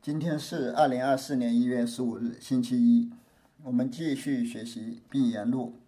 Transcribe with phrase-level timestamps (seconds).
[0.00, 3.10] 今天是二零二四年一月十五日，星期一。
[3.64, 5.80] 我们继续学习《碧岩录》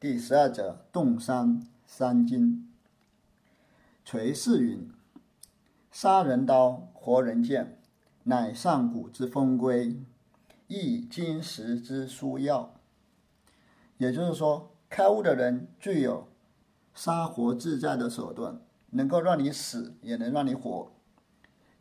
[0.00, 2.68] 第十二则：洞山三经。
[4.04, 4.90] 垂世云
[5.92, 7.78] ：“杀人刀，活人剑，
[8.24, 9.96] 乃上古之风规，
[10.66, 12.74] 亦今时之殊要。”
[13.98, 16.26] 也就是说，开悟的人具有
[16.92, 18.60] 杀活自在的手段，
[18.90, 20.90] 能够让你死，也能让你活。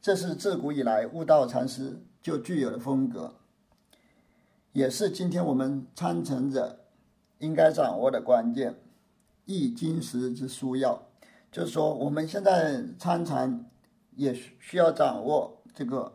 [0.01, 3.35] 这是自古以来悟道禅师就具有的风格，
[4.73, 6.79] 也是今天我们参禅者
[7.37, 8.75] 应该掌握的关键。
[9.45, 11.03] 易经时之枢要，
[11.51, 13.65] 就是说我们现在参禅
[14.15, 16.13] 也需要掌握这个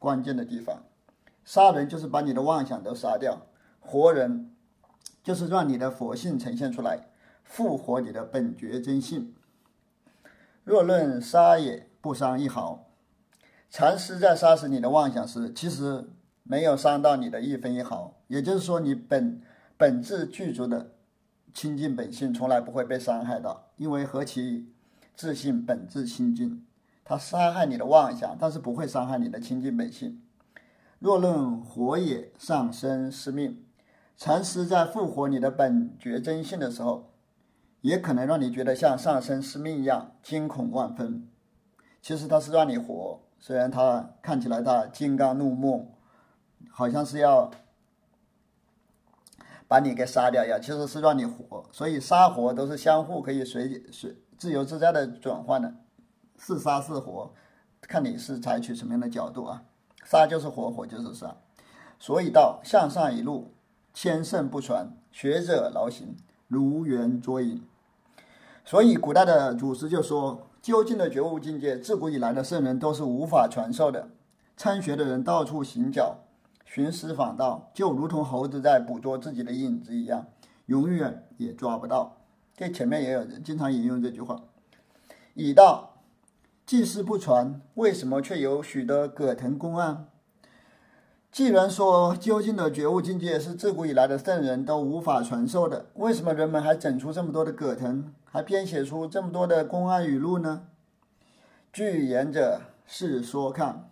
[0.00, 0.82] 关键的地方。
[1.44, 3.46] 杀人就是把你的妄想都杀掉，
[3.78, 4.52] 活人
[5.22, 7.08] 就是让你的佛性呈现出来，
[7.44, 9.32] 复活你的本觉真性。
[10.64, 12.88] 若论杀也，不伤一毫。
[13.72, 16.04] 禅师在杀死你的妄想时，其实
[16.42, 19.40] 没有伤到你的一分一毫，也就是说，你本
[19.78, 20.92] 本质具足的
[21.54, 24.70] 清净本性从来不会被伤害到，因为何其
[25.16, 26.66] 自信本质清净，
[27.02, 30.20] 他杀害你的妄想，但是不会伤害你的清净本性。
[30.98, 33.64] 若论活也，上身是命，
[34.18, 37.14] 禅师在复活你的本觉真性的时候，
[37.80, 41.26] 也可能让你觉得像上身是命一样惊恐万分，
[42.02, 43.22] 其实他是让你活。
[43.44, 45.96] 虽然他看起来他金刚怒目，
[46.70, 47.50] 好像是要
[49.66, 51.68] 把你给杀掉一样，其实是让你活。
[51.72, 55.74] 所以杀活都是相互可以随随自由自在的转换的，
[56.38, 57.34] 是杀是活，
[57.80, 59.64] 看你是采取什么样的角度啊。
[60.04, 61.34] 杀就是活，活就是杀。
[61.98, 63.52] 所以道向上一路，
[63.92, 67.60] 千圣不传，学者劳形，如圆捉影。
[68.64, 70.46] 所以古代的祖师就说。
[70.62, 74.10] 究竟的觉悟境界，自古以来的圣人都是无法传授的。
[74.56, 76.18] 参学的人到处行脚，
[76.64, 80.26] 寻师访道，就如同猴子在捕捉自己的影子一样，
[80.66, 82.18] 永远也抓不到。
[82.56, 84.40] 这前面也有人经常引用这句话。
[85.34, 85.96] 以道
[86.64, 90.06] 既是不传，为什么却有许多葛藤公案？
[91.32, 98.12] 既然说究竟的觉悟境界是自古以来的圣人都无法传授的，为什么人们还整出这么多的葛藤？
[98.32, 100.66] 还编写出这么多的公案语录呢？
[101.70, 103.90] 据言者是说看。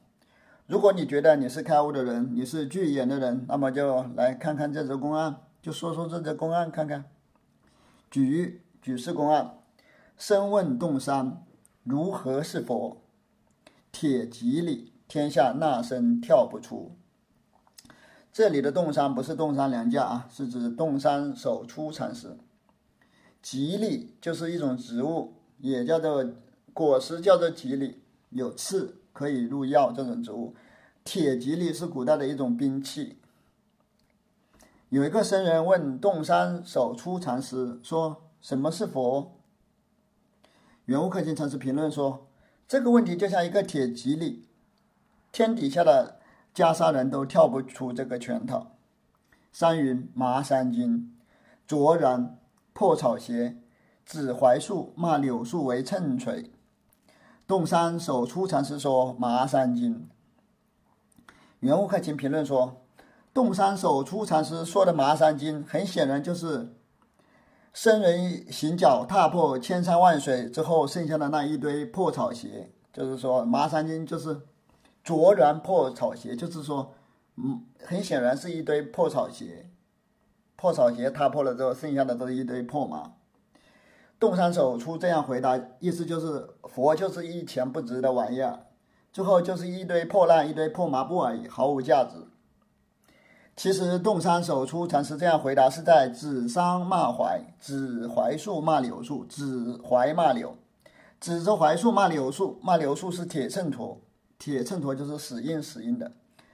[0.66, 7.04] 如果你觉得你是开悟的人，你是据言的人，那么就来看看这则公案，就说说这则公案看看。
[8.10, 9.58] 举举世公案：
[10.16, 11.42] 身问洞山，
[11.84, 13.02] 如何是佛？
[13.92, 16.96] 铁戟里，天下那僧跳不出。
[18.32, 22.38] 这里的洞山不是洞山良价啊，是指洞山守初禅师。
[23.42, 26.24] 吉利就是一种植物，也叫做
[26.74, 29.90] 果实，叫做吉利，有刺可以入药。
[29.92, 30.54] 这种植物，
[31.04, 33.16] 铁吉利是古代的一种兵器。
[34.90, 39.36] 有一个僧人问洞山守初禅师说：“什么是佛？”
[40.86, 42.26] 圆悟克勤禅师评论说
[42.68, 44.44] ：“这个问题就像一个铁吉利，
[45.32, 46.18] 天底下的
[46.54, 48.72] 袈裟人都跳不出这个圈套。”
[49.52, 51.16] 山云麻山经，
[51.66, 52.36] 卓然。
[52.80, 53.58] 破草鞋，
[54.06, 56.50] 指槐树骂柳树为秤锤。
[57.46, 60.08] 洞山守初禅师说《麻三斤》。
[61.58, 62.86] 圆悟克勤评论说，
[63.34, 66.74] 洞山守初禅师说的《麻三斤》，很显然就是
[67.74, 72.72] 僧人行脚踏破千山万水之后剩下的那一堆破草鞋。
[72.94, 74.40] 就是说，《麻三斤》就是
[75.04, 76.94] 卓然破草鞋，就是说，
[77.36, 79.68] 嗯，很显然是一堆破草鞋。
[80.60, 83.12] 破草鞋踏破了之后，剩下的都是一堆破麻。
[84.18, 88.66] 洞山守出这样回答，意思就是佛就是一钱不值的玩意儿，
[89.10, 92.16] 最后就是一堆破烂、一堆破麻布而已，毫无价值。
[93.56, 100.58] 其实洞山守出禅师这样回答是在指桑骂槐，指槐树骂柳树，指槐骂柳，
[101.18, 103.96] 指着槐树骂柳树，骂柳树是铁秤砣，
[104.38, 106.12] 铁秤砣就是死硬死硬的，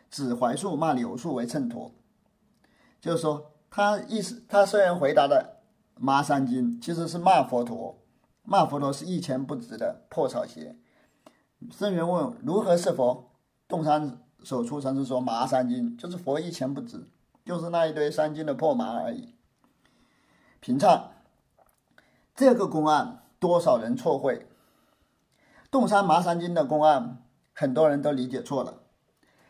[0.08, 1.90] 指槐树骂柳树为秤砣，
[3.00, 3.50] 就是说。
[3.76, 5.58] 他意思，他虽然回答的
[6.00, 7.98] 《麻三经》，其实是骂佛陀，
[8.42, 10.78] 骂佛陀是一钱不值的破草鞋。
[11.70, 13.32] 僧人问如何是佛，
[13.68, 17.06] 洞山所出禅师说《麻三经》就是佛一钱不值，
[17.44, 19.34] 就是那一堆三经的破麻而已。
[20.58, 21.10] 平唱
[22.34, 24.48] 这个公案，多少人错会？
[25.70, 28.84] 洞山麻三经的公案，很多人都理解错了，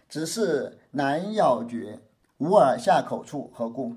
[0.08, 2.00] 只是难咬诀，
[2.38, 3.94] 无耳下口处，何故？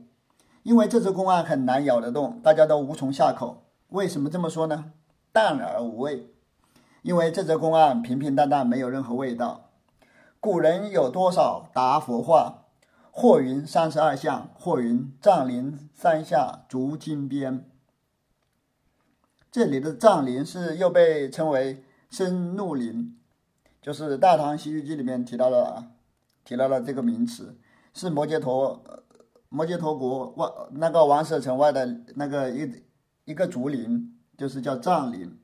[0.63, 3.63] 因为这只公案很难咬得动，大家都无从下口。
[3.89, 4.91] 为什么这么说呢？
[5.31, 6.33] 淡而无味。
[7.01, 9.69] 因为这则公案平平淡淡，没有任何味道。
[10.39, 12.65] 古人有多少答佛话？
[13.11, 17.65] 或云三十二相，或云藏林山下竹金边。
[19.51, 23.17] 这里的藏林是又被称为深怒林，
[23.81, 25.91] 就是《大唐西域记》里面提到了
[26.45, 27.57] 提到了这个名词，
[27.93, 28.81] 是摩羯陀
[29.49, 32.83] 摩羯陀国外那个王舍城外的那个一
[33.25, 35.37] 一个竹林，就是叫藏林。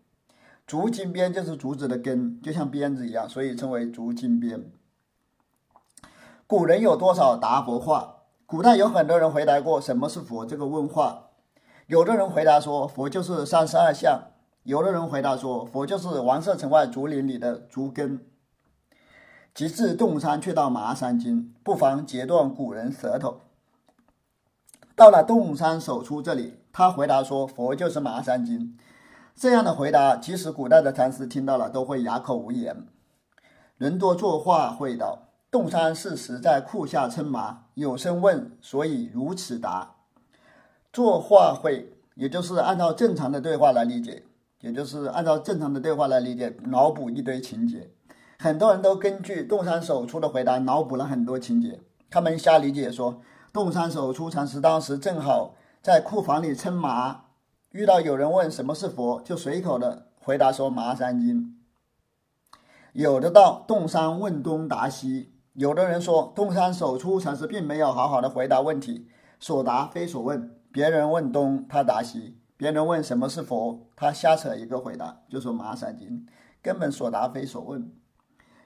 [0.67, 4.71] 竹金边就是竹子的根，就像鞭子一样，所以称为竹金边。
[6.47, 8.23] 古人有多少答佛话？
[8.45, 11.29] 古代有很多人回答过什么是佛这个问话。
[11.87, 14.31] 有的人回答说佛就是三十二相，
[14.63, 18.23] 有的人回答说佛就是王舍城外竹林里的竹根。
[19.53, 23.41] 及至洞山却到麻山经，不妨截断古人舌头。
[24.95, 28.77] 到了洞山手出这里，他回答说佛就是麻山经。
[29.35, 32.87] 这样的回答，即使古代的禅师听到了，都会哑口无言。
[33.77, 35.23] 人多作画会道。
[35.51, 39.95] 洞山是时在库下称麻，有声问，所以如此答。
[40.91, 44.23] 作话会，也就是按照正常的对话来理解，
[44.59, 47.89] 也就是按照正常的对话来理解，脑补一堆情节。
[48.37, 53.21] 很多人都根据洞山守出的回答脑补了很多情节，他们瞎理解说，
[53.55, 57.27] 洞山守出禅师当时正好在库房里称麻，
[57.71, 61.55] 遇到有人问什么是佛，就随口的回答说麻三经。
[62.91, 65.31] 有的到洞山问东答西。
[65.53, 69.07] 有的人说，洞山守出禅师并没有好好的回答问题，
[69.39, 70.53] 所答非所问。
[70.73, 76.27] 别人问东，他答西；别人问什么是佛，他瞎扯一个回答，就说麻三经，
[76.61, 77.89] 根本所答非所问。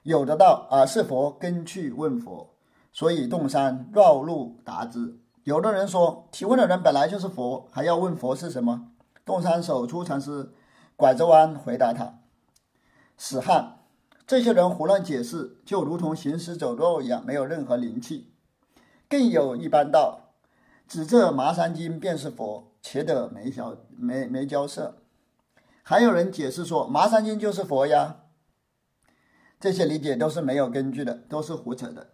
[0.02, 2.54] 有的道啊是佛，跟去问佛，
[2.92, 5.18] 所以洞山绕路答之。
[5.44, 8.90] 有的人说，提问的人本来就是佛，还要问佛是什么？
[9.24, 10.52] 洞山手出禅师
[10.96, 12.20] 拐着弯回答他：
[13.16, 13.78] 死汉。
[14.26, 18.32] 这些人胡乱解释，就如同行尸走肉一样，没有任何灵气。
[19.08, 20.34] 更有一般道，
[20.86, 25.02] 指这麻三经便是佛，且得没交没没交涉。
[25.82, 28.20] 还有人解释说，麻三经就是佛呀。
[29.58, 32.10] 这些理解都是没有根据的，都是胡扯的。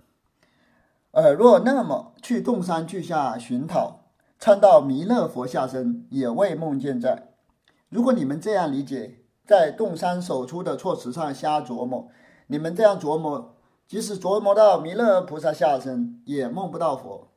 [1.22, 4.00] 尔若那么去洞山去下寻讨，
[4.38, 7.32] 参到弥勒佛下身，也未梦见在。
[7.88, 9.22] 如果你们这样理解。
[9.46, 12.08] 在洞山手出的措辞上瞎琢磨，
[12.48, 13.54] 你们这样琢磨，
[13.86, 17.28] 即使琢磨到弥勒菩萨下身，也梦不到佛。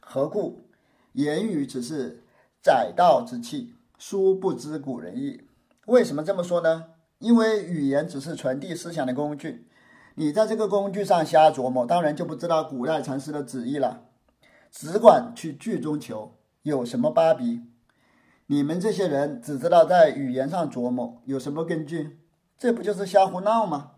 [0.00, 0.64] 何故？
[1.12, 2.24] 言语只是
[2.60, 5.42] 载道之器，殊不知古人意。
[5.86, 6.86] 为什么这么说呢？
[7.20, 9.67] 因为语言只是传递思想的工具，
[10.18, 14.02] 你在这个工具上瞎琢磨，当然就不知道古代禅师的旨意了，
[14.68, 16.32] 只管去句中求，
[16.62, 17.62] 有什么巴比？
[18.48, 22.18] 你们这些人只知道在语言上琢磨，有什么根据？
[22.58, 23.92] 这不就是瞎胡闹吗？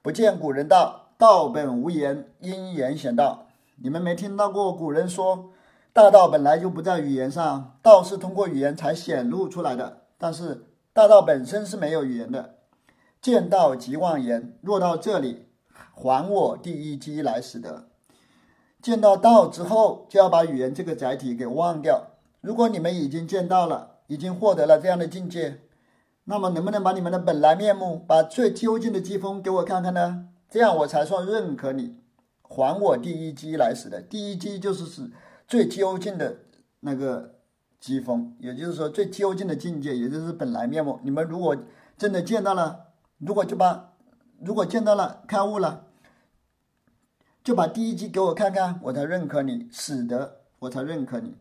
[0.00, 3.48] 不见古人道，道本无言，因言显道。
[3.82, 5.50] 你们没听到过古人说，
[5.92, 10.04] 大道本来就不在语言上，道是通过语言才显露出来的。
[10.16, 10.64] 但是
[10.94, 12.59] 大道本身是没有语言的。
[13.20, 15.46] 见到即忘言，若到这里，
[15.92, 17.88] 还我第一机来使得。
[18.80, 22.12] 见到道之后，就要把语言这个载体给忘掉。
[22.40, 25.60] 如果你们已经见到了，已经获得了这样的境界，
[26.24, 30.28] 那么能不能把你们的本来面目，把最究竟的机锋给我看看呢？
[30.48, 31.96] 这样我才算认可你，
[32.42, 34.00] 还我第一机来使的。
[34.00, 35.10] 第一机就是指
[35.46, 36.38] 最究竟的
[36.80, 37.34] 那个
[37.78, 40.98] 机锋，也就是说最究竟的境界，也就是本来面目。
[41.02, 41.54] 你们如果
[41.98, 42.86] 真的见到了，
[43.20, 43.92] 如果就把
[44.40, 45.84] 如果见到了开悟了，
[47.44, 51.36] 就把第一集给我看看，我才认可你，使得我才认可你。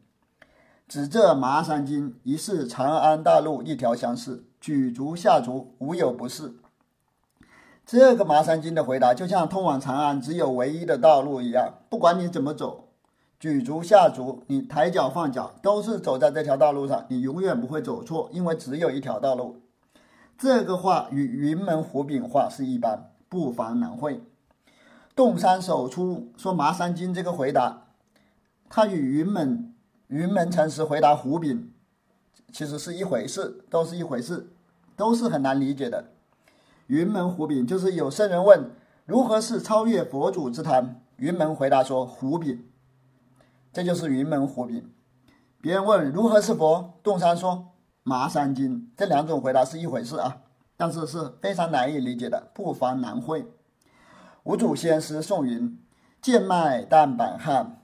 [0.90, 6.56] 指这麻山经疑是长安大路一条相似，举足下足无有不是。
[7.86, 12.90] 这个麻山经的回答就像通往长安只有唯一的道路一样，不管你怎么走，
[13.40, 19.62] 举足下足，你抬脚放脚都是走在这条道路上，你永远不会走错，因为只有一条道路。
[20.40, 24.24] 这个话与云门胡饼话是一般，不妨难会。
[25.14, 27.88] 洞山手出说麻山经这个回答，
[28.70, 29.76] 他与云门。
[30.08, 31.72] 云门禅师回答胡炳，
[32.54, 34.50] 其实是一回事，都是一回事，
[34.96, 36.06] 都是很难理解的。
[36.88, 38.72] 云门胡炳就是有圣人问
[39.06, 42.64] 如何是超越佛祖之谈，云门回答说胡炳，
[43.74, 44.90] 这就是云门胡炳。
[45.60, 47.68] 别人问如何是佛，洞山说
[48.10, 50.42] 麻三经，这两种回答是一回事啊，
[50.76, 53.46] 但是是非常难以理解的，不妨难会。
[54.46, 55.78] 五祖先师宋云：
[56.20, 57.84] 剑脉淡板汉，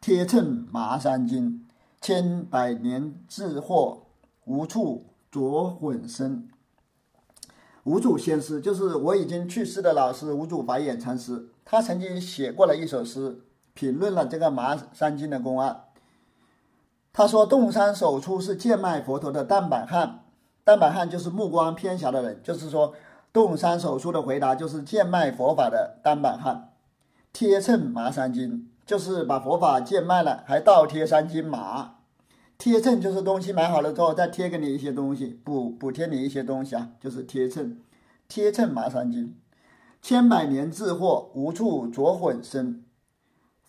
[0.00, 1.66] 贴衬麻三经。
[2.00, 4.02] 千百年智惑
[4.44, 6.48] 无处着混身，
[7.82, 13.40] 无主先师就是我已经去世的老师无主法眼禅师，他曾经写过了一首诗，
[13.72, 15.83] 评论了这个麻山经的公案。
[17.16, 20.24] 他说：“洞山首出是贱卖佛陀的蛋板汉，
[20.64, 22.92] 蛋板汉就是目光偏狭的人，就是说
[23.32, 26.72] 洞山首出的回答就是贱卖佛法的蛋板汉，
[27.32, 31.98] 贴衬麻三斤就是把佛法贱卖了，还倒贴三斤麻。
[32.58, 37.80] 贴衬就是东西买好了之后再贴给你一些东西，补补贴你一些东西啊，就是贴衬，
[38.26, 39.36] 贴衬麻三斤，
[40.02, 42.83] 千百年智货无处着混身。”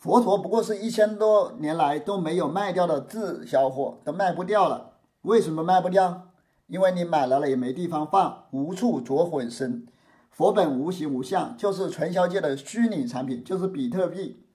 [0.05, 4.99] 佛陀不过是一千多年来都没有卖掉的滞销货，都卖不掉了。
[5.23, 6.27] 为什么卖不掉？
[6.67, 9.87] 因为你买来了也没地方放，无处着混身。
[10.29, 14.45] 佛本无形无相，就是传销界的虚拟产品，就是比特币，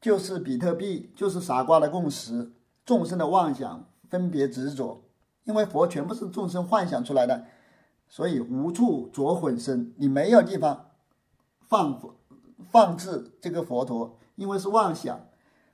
[0.00, 2.50] 就是比特币，就是傻瓜的共识，
[2.84, 5.04] 众生的妄想、分别执着。
[5.44, 7.44] 因为佛全部是众生幻想出来的，
[8.08, 10.86] 所以无处着混身，你没有地方
[11.60, 12.00] 放
[12.72, 14.18] 放置这个佛陀。
[14.36, 15.28] 因为是妄想，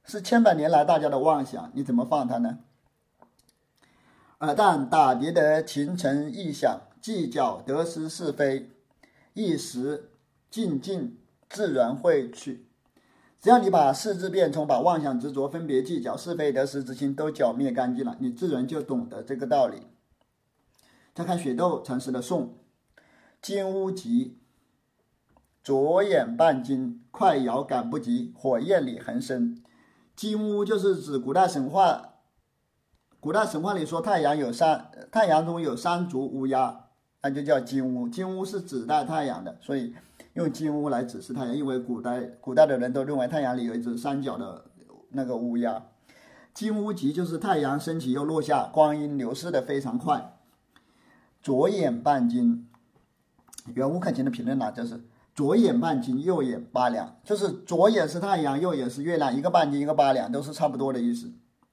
[0.05, 2.59] 是千百年来大家的妄想，你怎么放它呢？
[4.39, 8.71] 而但打叠的情尘意想，计较得失是非，
[9.35, 10.11] 一时
[10.51, 12.67] 静静自然会去。
[13.41, 19.83] 只要你把四字变通，把妄想执着、分别计较、是非得失之心都剿灭干净了，你自然就懂得这个道理。
[21.15, 22.59] 再看雪窦禅师的颂：
[23.41, 24.37] 金乌集。
[25.63, 29.63] 左眼半金，快摇赶不及，火焰里横生。
[30.17, 32.15] 金乌就是指古代神话，
[33.21, 36.87] 古代神话里说太阳有三，太阳中有三足乌鸦，
[37.23, 38.09] 那就叫金乌。
[38.09, 39.95] 金乌是指代太阳的，所以
[40.33, 44.65] 用金乌来指示太阳，因为古代古代的人都认为太阳里有一只三角的
[45.11, 45.83] 那个乌鸦。
[46.55, 50.39] 金乌极就是太阳升起又落下，光阴流逝的非常快。
[51.43, 52.67] 左眼半金，
[53.75, 55.05] 原乌克勤的评论呢，就是。
[55.35, 61.33] 左眼半斤，右眼八两，就是左眼是太阳，右眼是月亮，一个半斤，一个八两，都是差不多的意思。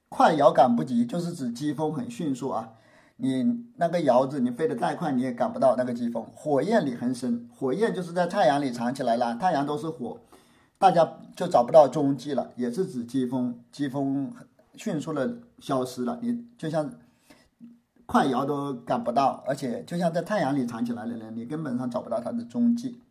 [0.10, 2.70] 快摇赶不及，就是指疾风很迅速啊。
[3.18, 6.24] 你那个摇子，你飞得再快，你也赶不到那个疾风。
[6.34, 10.20] 火焰里横生，火焰就是在太阳里藏起来了，太阳都是火，
[10.78, 14.32] 大家就找不到踪迹了，也是指疾风，疾风
[14.76, 16.92] 迅速的消失了，你就像
[18.06, 23.02] 快摇都赶不到，而且就像在太阳里藏起来的人，你根本上找不到它的踪迹。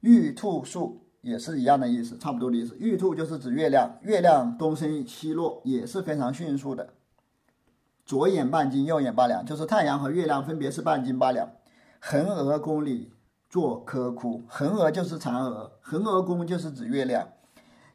[0.00, 2.76] 玉兔树也是一样的意思，差不多的意思。
[2.78, 6.94] 玉兔就是指月亮，月亮东升西落也是非常迅速的。
[8.06, 11.48] 左眼半斤，右眼八两，就是太阳和月亮分别是半斤八两。
[12.00, 13.12] 横娥宫里
[13.48, 17.28] 做窠窟，横娥就是嫦娥，横娥宫就是指月亮，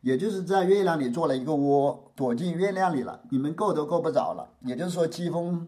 [0.01, 4.47] 也就是在月亮里做了一个窝，躲进月亮里了，你们够都够不着了。
[4.61, 5.67] 也就是说，疾风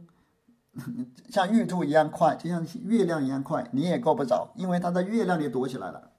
[1.32, 6.12] 像玉兔一样快，就像月亮一样快，你也够不着，因为它在月亮里躲起来了。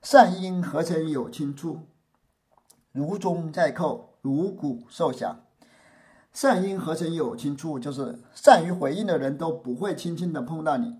[0.00, 1.80] 善因何曾有轻处？
[2.92, 5.40] 如钟在扣，如鼓受响。
[6.32, 7.80] 善因何曾有轻处？
[7.80, 10.96] 就是善于回应的人都不会轻轻的碰到你。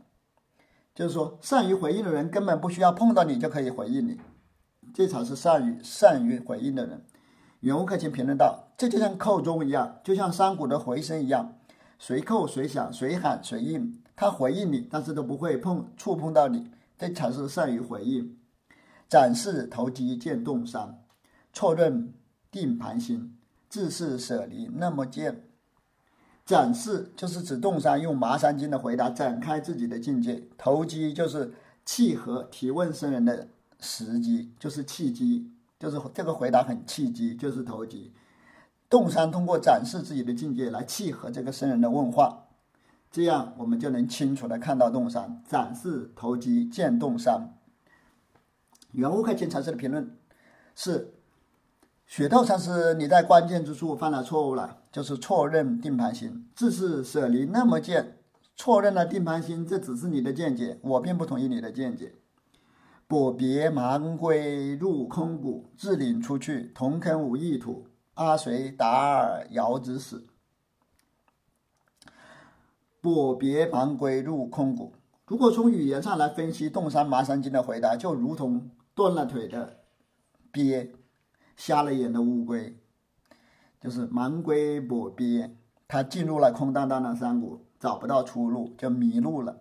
[0.95, 4.21] 就是说，善于回应的人根本不需要碰到你就可以回应你，
[4.93, 7.05] 这才是善于善于回应的人。
[7.61, 11.57] 袁无克勤评论道：“这就像扣钟一样，就像山谷的回声一样，
[12.01, 14.03] 随扣随响，随喊随应。
[14.17, 18.37] 他回应你，但是都不会碰触碰到你，这才是善于回应。”
[19.09, 21.03] 展示投机见洞山，
[21.53, 22.13] 错认
[22.51, 23.37] 定盘心，
[23.69, 25.45] 自是舍离那么见。
[26.45, 31.53] 展示就是指洞山用麻山经的回答展开自己的境界，投机就是
[31.85, 33.49] 契合提问僧人的
[33.81, 38.13] 时机，就是契机，就是这个回答很契机，就是投机。
[38.91, 42.47] 洞山通过展示自己的境界来契合这个僧人的问话，
[43.11, 45.43] 这样我们就能清楚的看到洞山。
[45.47, 47.58] 展示投机见洞山。
[48.93, 50.17] 原乌克钦禅师的评论
[50.75, 51.13] 是：
[52.07, 58.17] 雪窦禅师，你在关键之处犯了错误了，就是错认定盘心，自是舍离那么见，
[58.57, 62.15] 错认了定盘心，这只是你的见解，我并不同意你的见解。
[63.07, 70.27] 跛别盲归入空谷，自领出去，同坑无异土，阿随达尔遥之死。
[73.03, 74.95] 跛别盲归入空谷，
[75.27, 78.71] 如果从语言上来分析，洞山麻山经的回答，就如同。
[78.99, 79.79] 断了腿的
[80.51, 80.93] 鳖，
[81.57, 82.77] 瞎了眼的乌龟，
[83.81, 85.55] 就是盲龟跛鳖，
[85.87, 89.61] 他进入了空荡荡的山谷，找不到出路，就迷路了。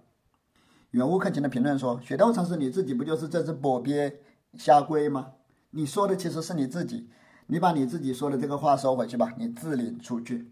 [0.90, 4.22] 远乌克勤的评论说：“雪窦禅师，你自己不就是这只跛鳖
[4.56, 5.34] 瞎龟吗？
[5.70, 7.08] 你说的其实是你自己，
[7.46, 10.52] 你把你自己说的这个话收回去吧，你自领出去。”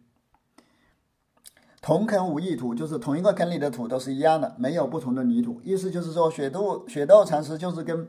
[1.82, 5.60] 同坑无异土，就是同一个坑里的土都是一样的，没有不同的泥土。
[5.64, 8.08] 意思就是说，雪窦雪窦禅师就是跟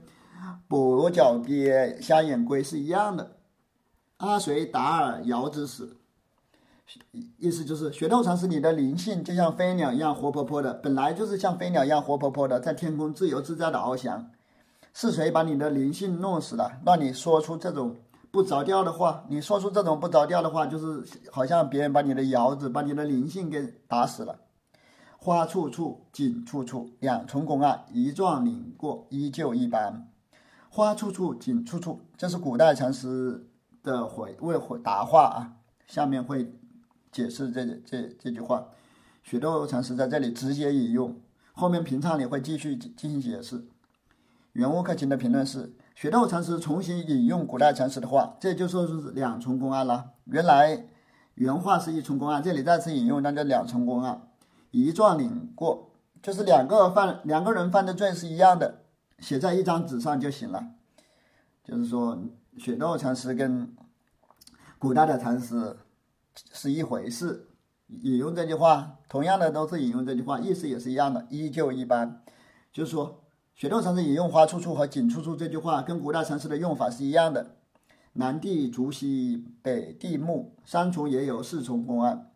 [0.69, 3.37] 跛脚鳖瞎眼龟是一样的。
[4.19, 5.97] 阿随达尔遥之死，
[7.38, 14.31] 意思就是雪窦禅师你的灵性就像飞鸟一样活泼泼的，本来就是像飞鸟一样活泼泼的，在天空自由自在的翱翔。
[14.95, 17.97] 是谁把你的灵性弄死了，让你说出这种？
[18.31, 24.40] 不着调的话，你说出这种不着调的话，就是好像别人把你的窑子、把你的灵性给打死了。
[25.19, 30.09] 花处处，景处处，两重拱案，一幢领过，依旧一般。
[30.76, 33.49] 花处处，景处处，这是古代禅师
[33.83, 35.52] 的回为回答话啊。
[35.87, 36.52] 下面会
[37.11, 38.66] 解释这这这句话。
[39.23, 41.18] 许多禅师在这里直接引用，
[41.54, 43.66] 后面平唱里会继续进行解释。
[44.52, 45.75] 圆悟克勤的评论是。
[45.95, 50.11] 雪窦禅师重新引用古代禅师的话，这就说是两重公案了。
[50.25, 50.88] 原来
[51.37, 54.28] 原话是一重公案，这里再次引用，那就两重公案。
[54.73, 55.92] 一状领过，
[56.23, 58.83] 就是两个犯两个人犯的罪是一样的，
[59.18, 60.73] 写在一张纸上就行了。
[61.64, 62.18] 就是说，
[62.58, 63.75] 雪窦禅师跟
[64.78, 65.76] 古代的禅师
[66.52, 67.49] 是一回事。
[68.02, 72.23] 引用这句话，同样的都是引用这句话，意思也是一样的，依旧一般。
[72.73, 73.23] 就是说。
[73.58, 77.56] 雪窦禅师引用“花处处”和“景处处”这句话，跟古代禅师的用法是一样的。
[78.12, 82.30] 南地竹溪，北地木，三重也有四重公案。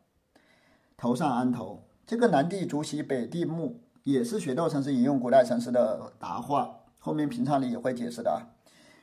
[0.97, 6.77] 头上安头，这个南地竹溪，北地木，也是雪窦禅师引用古代禅师的答话。
[6.99, 8.43] 后面平常里也会解释的啊。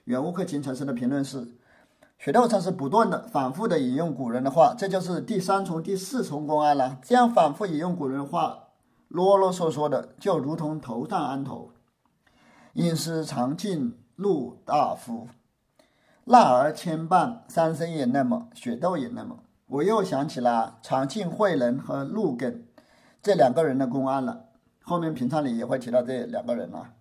[0.06, 1.48] 原悟克勤禅师的评论是：
[2.20, 7.00] 雪窦禅师不断的、反复的引用古人的话，这就是第三重、第四重公案了。
[7.04, 8.70] 这样反复引用古人的话，
[9.08, 11.72] 啰啰嗦嗦的，就如同头上安头。
[12.74, 15.28] 因师常进陆大夫，
[16.26, 19.40] 纳儿牵绊，三生也那么，雪窦也那么。
[19.66, 22.62] 我又想起了长庆慧能和陆艮
[23.22, 24.46] 这两个人的公案了。
[24.88, 26.94] 后面评唱里也会提到这两个人啊。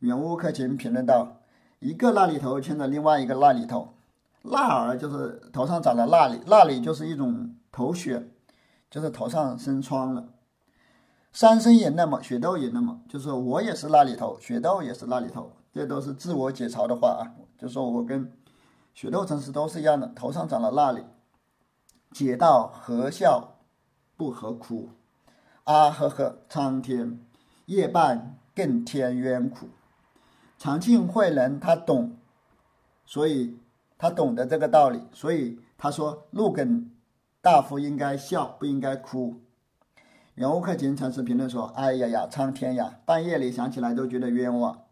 [0.00, 1.42] 圆悟克勤评论道：
[1.78, 3.94] 一个那里头牵着另外一个那里头，
[4.42, 8.24] 纳儿就是头上长了那里，那里就是一种头癣，
[8.90, 10.26] 就是头上生疮了。
[11.32, 17.22] 三生也那么，雪豆也那么，就是我也是那里头，雪豆也是那里头，这都是自我解嘲的话啊。
[17.56, 18.32] 就说我跟
[18.92, 21.04] 雪窦禅师都是一样的，头上长了那里。
[22.10, 23.58] 解道何笑
[24.16, 24.88] 不何哭？
[25.64, 27.18] 啊呵呵，苍天，
[27.66, 29.68] 夜半更添冤苦。
[30.58, 32.18] 长庆慧人他懂，
[33.06, 33.56] 所以
[33.96, 36.88] 他懂得这个道理，所以他说陆艮
[37.40, 39.40] 大夫应该笑，不应该哭。
[40.34, 42.98] 圆悟克勤禅师评论说：“哎呀呀，苍天呀！
[43.06, 44.82] 半夜里想起来都觉得冤枉。”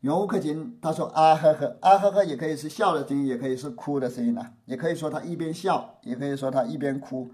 [0.00, 4.52] 圆悟克勤他说：“啊呵呵，啊呵呵，也可以是笑的声音，也可以是哭的声音呢。
[4.66, 7.30] 也可以说他一边笑，也可以说他一边哭，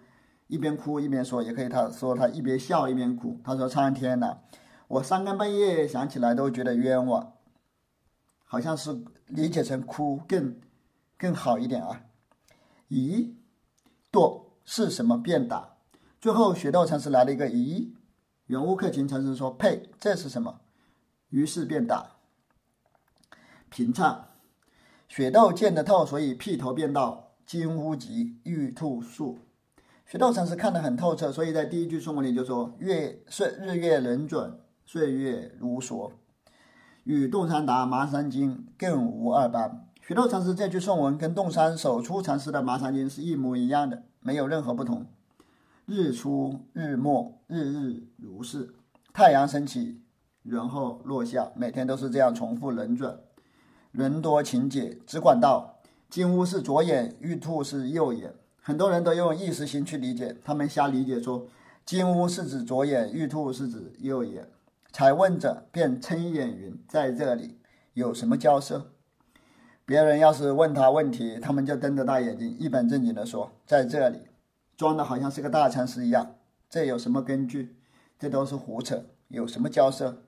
[0.53, 3.41] 一边哭一边说，也可以他说他一边笑一边哭。
[3.43, 4.37] 他说：‘苍天呐，
[4.87, 7.33] 我三更半夜想起来都觉得冤枉。’
[8.45, 10.61] 好像是理解成哭更
[11.17, 12.03] 更好一点啊。
[12.91, 13.33] 咦，
[14.13, 15.77] 堕是什么变打？”
[16.21, 17.95] 最后，雪窦禅师来了一个咦，
[18.49, 20.61] 圆悟克勤禅师说：“呸，这是什么？”
[21.31, 22.17] 于是便打。
[23.71, 24.29] 平唱，
[25.09, 29.39] 雪窦见得透，所以劈头便道：“金乌吉，玉兔树。”
[30.13, 36.11] 雪窦禅师看得很透彻，所以在第一句颂文里就说：“月岁日月轮转，岁月如梭，
[37.05, 45.07] 与洞山达麻山经更无二般。”雪窦禅师这句颂文跟洞山首出禅师的麻山经是一模一样的，没有任何不同。
[45.87, 48.75] 日出日没，日日如是。
[49.15, 50.03] 太阳升起，
[50.43, 53.19] 然后落下，每天都是这样重复轮转。
[53.93, 55.79] 人多情解，只管道
[56.11, 58.35] 金乌是左眼，玉兔是右眼。
[58.63, 61.49] 很多人都用意识心去理解，他们瞎理解说
[61.85, 64.49] 金乌是指左眼，玉兔是指右眼。
[64.93, 67.59] 才问者便称眼云：“在这里
[67.95, 68.93] 有什么交涉？”
[69.85, 74.21] 别人要是问他问题，他们就瞪着大眼睛，一本正经地说：“在这里。”
[74.77, 76.37] 装的好像是个大禅师一样，
[76.69, 77.77] 这有什么根据？
[78.19, 80.23] 这都是胡扯，有什么交涉？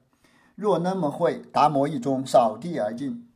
[0.57, 3.29] 若那么会，达摩一宗扫地而尽。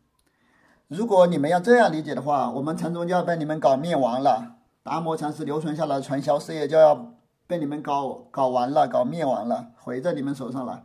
[0.88, 4.58] 如果你们要这样理解的话，我们禅宗就要被你们搞灭亡了。
[4.88, 7.12] 达摩禅师留存下来的传销事业就要
[7.46, 10.85] 被你们搞搞完了，搞灭亡了，毁在你们手上了。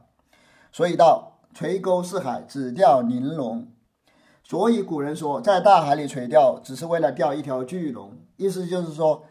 [0.74, 3.72] 所以到垂钩四海，只钓玲珑。
[4.44, 9.24] 所以古人说，在大海里垂钓，只是为了钓一条巨龙，意思就是说。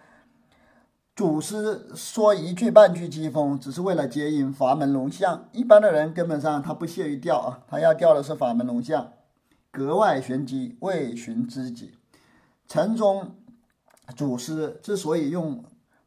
[1.15, 5.47] 祖师说一句半句讥讽，只是为了接引法门龙象。
[5.53, 9.13] 一般的人根本上他不屑于钓啊，他要钓的是法门龙象，
[9.71, 11.99] 格外玄机，为寻知己。
[12.67, 13.35] 城中
[14.17, 15.65] 祖师之所以用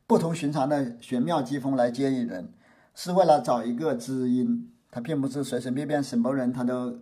[0.08, 2.54] 不同寻常的玄妙机锋来接引人，
[2.94, 4.72] 是为了找一个知音。
[4.92, 7.00] 他并不是随随便便什么人他都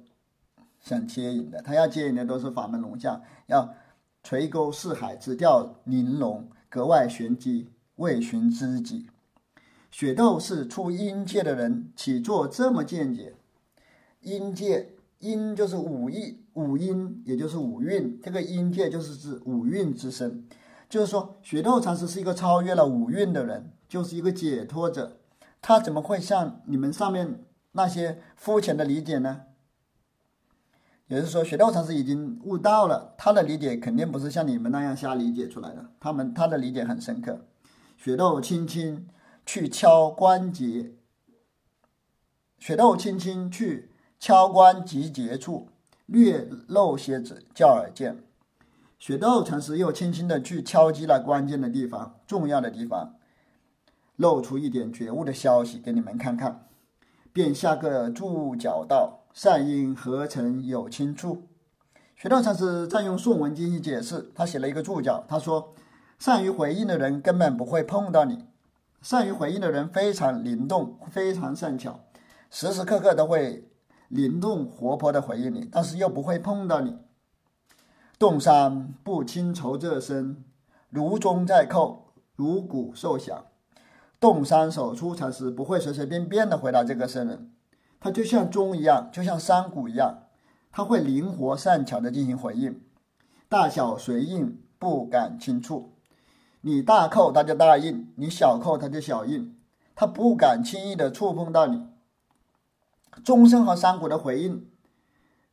[0.80, 3.74] 想接引的，他要接引的都是法门龙象，要
[4.24, 9.08] 垂钩四海，直钓玲珑，格外玄机，为寻知己。
[9.92, 13.36] 雪窦是出阴界的人，起作这么见解。
[14.22, 20.44] 阴界，阴就是五意，五阴也就是五蕴，这个阴界就是指五蕴之身。
[20.94, 25.18] 就是说，雪窦禅师是一个超越了五蕴的人，就是一个解脱者。
[25.60, 29.42] 他怎么会像你们上面那些肤浅的理解呢？
[31.08, 35.90] 也就是说，雪窦禅师已经悟道了，他的理解肯定不是像你们那样瞎理解出来的。
[36.00, 37.40] 他们他的理解很深刻。
[37.98, 39.08] 雪窦轻轻
[39.48, 40.92] 去敲关节，
[42.60, 43.90] 雪窦轻轻去。
[44.20, 45.70] 敲关节结处，
[46.06, 48.24] 略露些子，叫耳见。
[49.06, 53.16] 雪窦禅师又轻轻地去敲击了关键的地方、重要的地方，
[54.16, 56.70] 露出一点觉悟的消息给你们看看。
[57.34, 61.50] 便下个注脚道：“善因何曾有轻处？”
[62.16, 65.74] 雪窦禅师在用宋文经去解释，他写了一个注脚，他说
[66.18, 68.46] ：“善于回应的人根本不会碰到你，
[69.02, 72.00] 善于回应的人非常灵动，非常善巧，
[72.50, 73.68] 时时刻刻都会。”
[74.08, 76.96] 灵动活泼的回应你，但是又不会碰到你。
[78.24, 80.46] 洞山不轻愁这身，
[80.90, 83.48] 如钟在扣，如鼓受响。
[84.18, 87.52] 洞山手出禅师不会随随便便的回答这个僧人，
[88.00, 90.20] 他就像钟一样，就像山谷一样，
[90.72, 92.80] 他会灵活善巧的进行回应，
[93.50, 95.92] 大小随应，不敢轻触。
[96.62, 99.54] 你大扣他就大应，你小扣他就小应，
[99.96, 101.90] 他不敢轻易的触碰到你。
[103.26, 104.70] 钟声和山谷的回应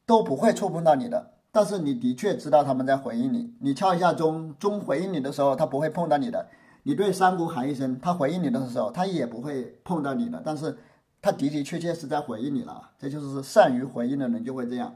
[0.06, 3.52] 都不会触碰到你的，但是你的确知道他们在回应你。
[3.60, 6.48] 你敲一下钟，钟回应你的时候，它不会碰到你的。
[6.84, 10.40] 你对山谷喊一声，它回应你的时候，它也不会碰到你的。
[10.44, 10.78] 但是
[11.20, 12.90] 它的的确确是在回应你了。
[12.98, 14.94] 这就是善于回应的人就会这样。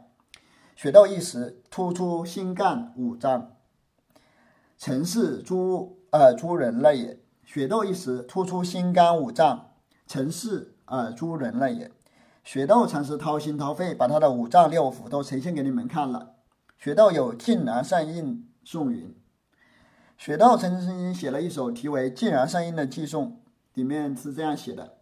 [0.77, 3.51] 雪窦一时突出心干五脏，
[4.77, 7.21] 曾是诸呃诸人类也。
[7.45, 9.73] 雪窦一时突出心肝五脏，
[10.07, 11.91] 曾是呃诸人类也。
[12.43, 16.34] 雪窦禅师掏心掏肺，把他的五脏六腑都呈现给你们看了。
[16.85, 19.15] 雪窦有静然善应颂云，
[20.19, 23.41] 雪道曾经写了一首题为《静然善应》的寄颂，
[23.73, 24.99] 里面是这样写的：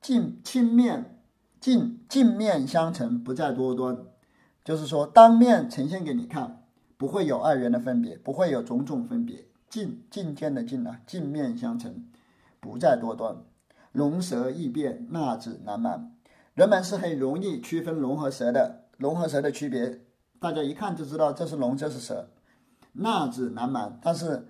[0.00, 1.20] 镜镜面
[1.60, 3.98] 镜镜面相成，不再多端。
[4.64, 6.62] 就是说，当面呈现给你看，
[6.96, 9.44] 不会有二元的分别，不会有种种分别。
[9.68, 12.06] 镜镜见的镜啊，镜面相成，
[12.58, 13.36] 不再多端。
[13.92, 16.16] 龙蛇易变，纳指难瞒。
[16.54, 18.86] 人们是很容易区分龙和蛇的。
[18.96, 20.00] 龙和蛇的区别，
[20.40, 22.28] 大家一看就知道这是龙，这是蛇。
[22.92, 24.48] 纳指难瞒，但是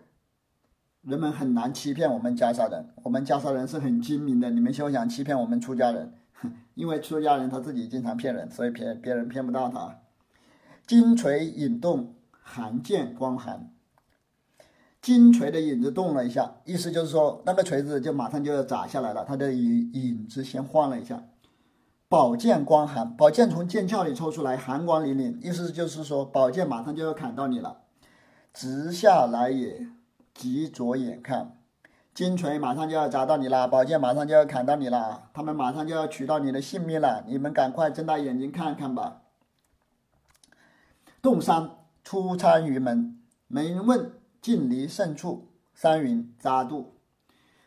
[1.02, 2.88] 人们很难欺骗我们袈裟人。
[3.02, 6.14] 我们袈裟人是很精明的，你们休想欺骗我们出家人。
[6.74, 9.98] 因为出家人他自己经常骗人，所以骗别人骗不到他。
[10.86, 13.70] 金锤引动，寒剑光寒。
[15.00, 19.24] 金锤的影子动了一下，意思就是说那个锤子就马上就要砸下来了。
[19.24, 21.22] 它的影影子先晃了一下。
[22.08, 27.82] 宝剑光寒，宝剑从剑鞘里抽出来，寒光凛凛，意思就是说宝剑马上就要砍到你了。
[28.54, 29.86] 直下来也，
[30.32, 31.58] 急着眼看，
[32.14, 39.22] 金锤马上就要砸到你了，宝剑马上就要砍到你了，他们马上就要取到你的性命了，你们赶快睁大眼睛看看吧。
[41.20, 43.18] 洞山出参于门，
[43.48, 44.12] 门问。
[44.40, 46.94] 近离甚处，山云扎渡，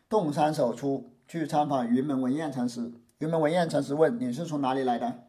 [0.08, 2.93] 洞山手出去参访云门文彦禅师。
[3.21, 5.25] 云门文彦禅师问：“你是从哪里来的？”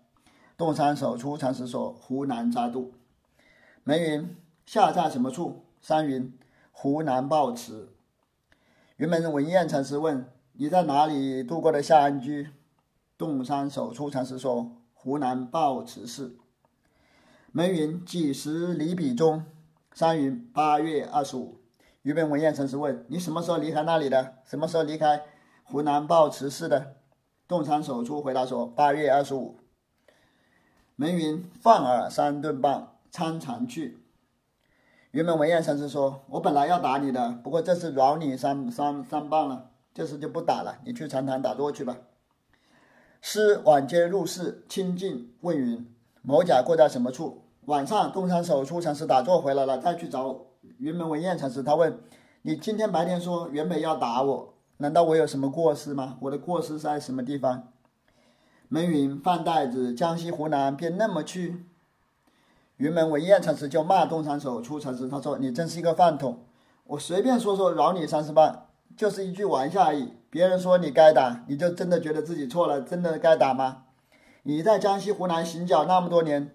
[0.56, 2.94] 洞山首出禅师说：“湖南扎渡。”
[3.84, 6.32] 梅云：“下在什么处？”山云
[6.72, 7.90] ：“湖南抱池。”
[8.96, 10.26] 云门文彦禅师问
[10.56, 12.48] ：“你在哪里度过的夏安居？”
[13.18, 16.38] 洞山首出禅师说：“湖南抱池市。”
[17.52, 19.44] 门云：“几时离彼中？”
[19.92, 21.60] 山云八月二十五，
[22.00, 24.36] 云门文彦禅师问：“你什么时候离开那里的？
[24.46, 25.20] 什么时候离开
[25.64, 26.94] 湖南抱池寺的？”
[27.52, 29.58] 洞山守出回答说：“八月二十五。”
[30.96, 33.98] 门云放耳三顿半，参禅去。
[35.10, 41.98] 云门文彦禅师说：“我本来要打你的，不过这次饶你三三三棒了，这次就不打了，你去禅堂打坐去吧。”
[43.20, 50.46] 师晚间入室清净问云：“某甲过在什么处？”晚上，洞山守出禅师打坐回来了，再去找
[50.78, 51.62] 云门文彦禅师。
[51.62, 52.00] 他问
[52.40, 54.51] ：“你今天白天说原本要打我，
[54.82, 56.16] 难道我有什么过失吗？
[56.22, 57.68] 我的过失在什么地方？”
[58.68, 61.64] 门云饭袋子，江西湖南便那么去？
[62.78, 66.40] 云门文彦禅师就骂东山守出禅师，他说：“你真是一个饭桶！
[66.84, 68.66] 我随便说说饶你三十万，
[68.96, 70.14] 就是一句玩笑而已。
[70.28, 73.84] 别人说你该打，你就真的觉得自己错了，真的该打吗？
[74.42, 76.50] 你在江西、湖南行脚那么多年，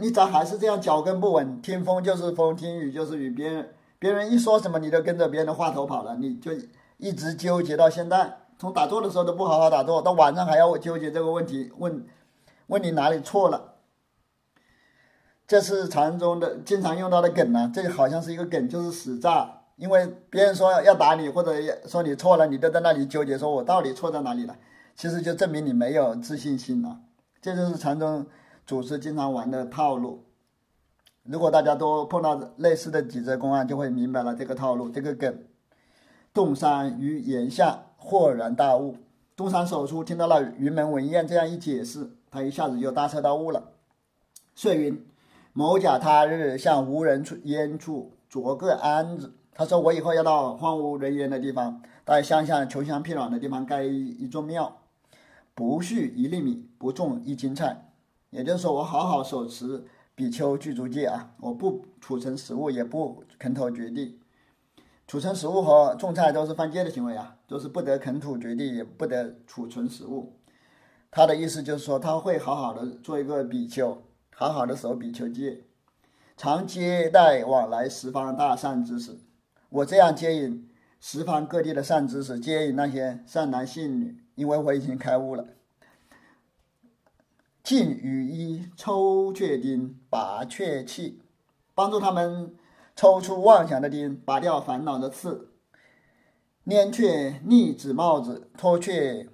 [0.00, 1.60] 你咋还是这样脚跟不稳？
[1.60, 6.52] 听风就是风，听雨就是雨，别人别人一说什么，你都跟着别人的话头跑了，你就
[7.02, 8.38] 一直纠结到现在。
[8.56, 12.06] 从打坐的时候都不好好打坐，到晚上还要纠结这个问题，问
[12.68, 13.74] 问你哪里错了。
[15.48, 19.62] 这是禅宗的经常用到的梗呢，这好像是一个梗，就是死诈。
[19.74, 21.52] 因为别人说要打你，或者
[21.88, 24.56] 说你错了，你都在那里纠结，说我到底错在哪里了？
[24.94, 27.00] 其实就证明你没有自信心了。
[27.40, 28.24] 这就是禅宗
[28.64, 30.24] 祖师经常玩的套路。
[31.24, 35.36] 如果大家都碰到类似的几则公案，就会明白了这个套路，这个梗。
[36.34, 37.84] 洞山于言下。
[38.04, 38.96] 豁然大悟，
[39.36, 43.74] 洞山守初听到了云门文彦这样一解释，他一下子就大彻大悟了。
[44.56, 45.06] 遂云
[45.54, 54.78] ：“某甲他日向无人处烟处着个庵子。”他说：“我以后要到荒无人烟的地方，到乡下穷乡僻壤的地方盖一座庙，
[55.54, 57.92] 不蓄一粒米，不种一斤菜。
[58.30, 59.84] 也就是说，我好好手持
[60.16, 64.18] 比丘具足戒啊，我不储存食物，也不啃头掘地。”
[65.12, 70.38] 储存食物和种菜都是犯戒的行为啊，都是不得垦土掘地，也不得储存食物。
[71.10, 75.64] 他的意思就是说，他会好好的做一个比丘，好好的守比丘戒，
[76.34, 79.18] 常接待往来十方大善知识。
[79.68, 85.46] 我这样接引十方各地的善知识，接引那些善男信女，因为我已经开悟了。
[87.62, 91.20] 进雨衣，抽雀钉，拔雀气，
[91.74, 92.56] 帮助他们。
[92.94, 95.50] 抽出妄想的钉，拔掉烦恼的刺，
[96.66, 99.28] 拈却逆子帽子，脱却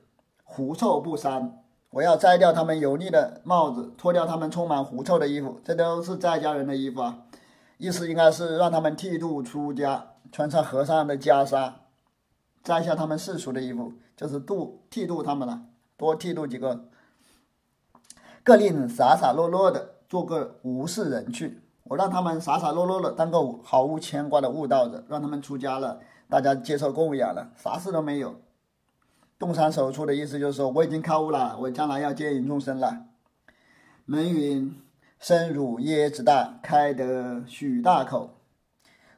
[0.45, 1.63] 狐臭不衫。
[1.91, 7.25] 我要摘掉他们油腻的帽子，脱掉他们充满狐臭的衣服，这都是在家人的衣服啊。
[7.79, 11.73] 意思应该是让他们剃度出家，穿上和尚的袈裟，
[12.63, 15.63] 摘下他们世俗的衣服，就是度剃度他们了，
[15.97, 16.89] 多剃度几个，
[18.45, 21.63] 各令洒洒落落的做个无事人去。
[21.89, 28.37] 我让他们傻傻落落的当个毫无牵挂的悟道者，让他们出家了，大家接受供养了，啥事都没有。
[29.39, 33.07] 洞山手出的意思就是说，我已经开悟了，我将来要接引众生了。
[34.05, 34.75] 门云：
[35.19, 38.39] 身如椰子大，开得许大口。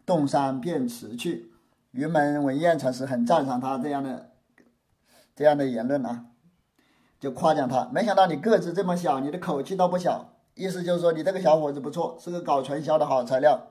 [0.06, 1.52] 洞山便辞去。
[1.92, 4.30] 云门文彦禅师很赞赏他这样的
[5.35, 6.26] 这样的言论啊，
[7.18, 7.88] 就夸奖他。
[7.92, 10.29] 没想到你个子这么小，你的口气倒不小。
[10.54, 13.68] 意思就是说，你这个小伙子不错，是个搞传销的好材料。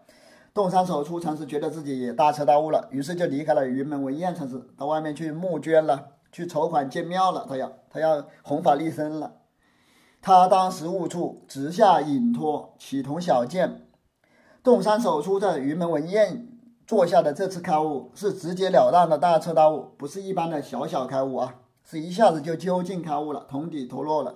[0.54, 7.46] 洞山守初禅师觉得自己也大彻大悟了，于是就离开了云门文彦禅师，到外面去募捐了，去筹款建庙了。
[7.48, 9.34] 他要他要弘法立身了。
[10.22, 13.88] 他当时悟处，直下隐托，启同小见。
[14.64, 16.48] 洞山守出在云门文彦
[16.86, 24.36] 坐下的这次开悟，是直截了当的大彻大悟，不是一般的小小开悟啊，是一下子就究竟开悟了，同底脱落了。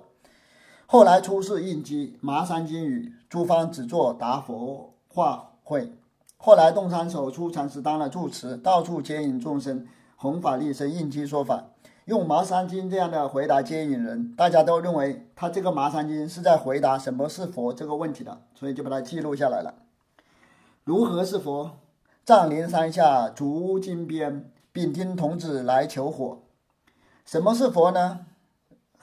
[0.94, 5.92] 后来出世应机，麻山金雨，诸方只做达佛化会。
[6.36, 11.64] 后来洞山守出禅师当了住持，到处接引众生，弘法利生，应机说法，
[12.04, 14.36] 用麻山经这样的回答接引人。
[14.36, 19.74] 大家都认为他这个麻山经是在回答什么是佛这个问题的，所以就把它记录下来了。
[20.84, 21.72] 如何是佛？
[22.24, 26.42] 藏林山下竹金边，丙丁童子来求火。
[27.24, 28.26] 什么是佛呢？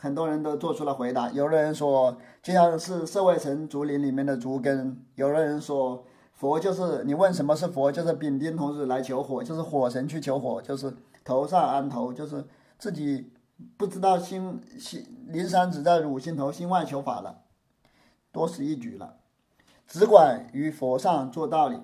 [0.01, 10.91] 很多人都做出了回答，有的人说就像是社会层竹林里面的竹根，有的人说佛就是你问什么是佛，就是丙丁童子来求火，就是火神去求火，就是
[11.23, 12.43] 头上安头，就是
[12.79, 13.31] 自己
[13.77, 17.41] 不知道心心灵山只在汝心头，心外求法了，
[18.31, 19.17] 多此一举了，
[19.87, 21.77] 只管于佛上做道理。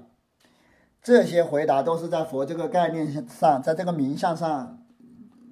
[1.04, 4.80] 这些回答都是在佛这个概念上，在这个名相上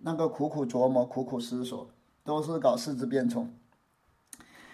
[0.01, 1.91] 那个苦苦琢磨、苦苦思索。
[2.25, 3.49] 都是搞四肢变充。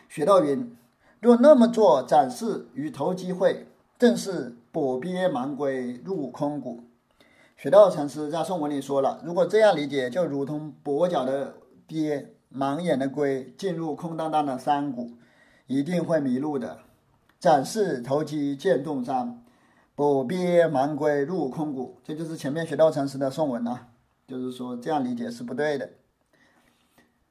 [0.10, 0.76] 学道云：
[1.20, 3.68] 若那么做，展示与投机会，
[4.00, 6.86] 正是跛鳖盲龟入空谷。
[7.56, 11.54] 学道禅师在颂文里说了：如果这样理解，就如同跛脚的
[11.86, 15.12] 鳖、盲眼的龟进入空荡荡的山谷，
[15.68, 16.80] 一定会迷路的。
[17.40, 19.44] 展示投机见洞山，
[19.96, 23.90] 跛鳖盲龟入空谷，这就是前面学道禅师的颂文啊。
[24.28, 25.90] 就是说这样理解是不对的。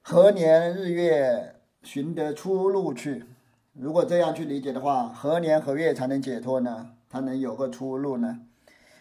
[0.03, 3.27] 何年日月寻得出路去？
[3.75, 6.93] 如果这样去理解的话，何年何月才能解脱呢？
[7.09, 8.41] 才能有个出路呢？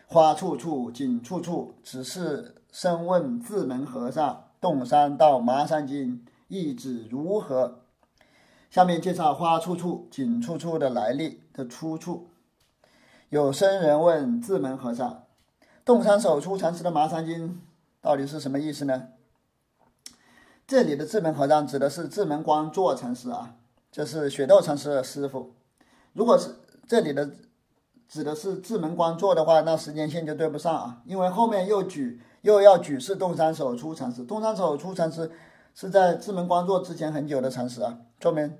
[0.07, 7.79] 花处处，景处处，只是深问自门和尚，洞山到麻山经意旨如何？
[8.69, 12.27] 下面介绍花处处，景处处的来历的出处。
[13.29, 15.23] 有僧人问自门和尚
[15.85, 17.49] ：“洞山首出禅师的《麻山经》
[18.01, 19.07] 到底是什么意思呢？
[20.69, 23.55] 这里的智门和尚指的是智门光坐禅师啊，
[23.91, 25.55] 这是雪窦禅师的师傅。
[26.13, 26.51] 如果是
[26.87, 27.27] 这里的
[28.07, 35.31] 指的是智门光坐的话，那时间线就对不上啊，因为后面又举又要举是洞山守出禅师，洞山守出禅师
[35.73, 38.55] 是在智门光坐之前很久的禅师啊，说明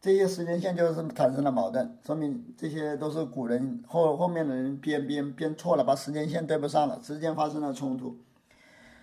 [0.00, 8.16] 这些时间线就是产生了矛盾，说明这些都是古人后后面的人编编编错了，把时间线对不上了，时间发生了冲突。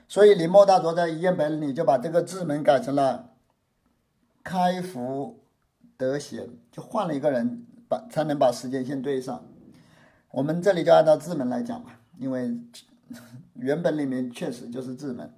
[0.07, 3.33] 所以李莫大拙在一页本里就把这个字门改成了
[4.43, 5.39] 开福
[5.97, 9.45] 德贤，就换了一个人把才能把时间线对上。
[10.31, 12.57] 我们这里就按照字门来讲吧，因为
[13.55, 15.33] 原本里面确实就是字门。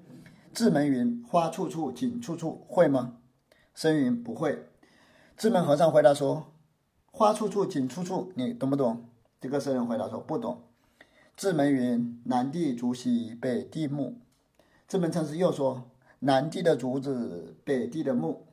[0.53, 3.17] 字门云：花处处，景处处，会吗？
[3.73, 4.67] 生云：不会。
[5.37, 6.51] 字门和尚回答说：
[7.11, 9.05] 花处处，景处处，你懂不懂？
[9.39, 10.63] 这个僧人回答说：不懂。
[11.37, 14.19] 字门云：南地竹溪，北地木。
[14.89, 15.83] 这门禅师又说
[16.17, 18.47] ：“南地的竹子，北地的木。”